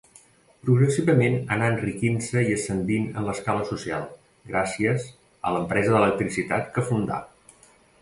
Progressivament 0.69 1.35
anà 1.55 1.67
enriquint-se 1.73 2.43
i 2.47 2.57
ascendint 2.57 3.05
en 3.11 3.29
l'escala 3.29 3.69
social, 3.75 4.09
gràcies 4.55 5.09
a 5.51 5.57
l'empresa 5.57 5.97
d'electricitat 5.97 6.77
que 6.79 6.91
fundà. 6.93 7.25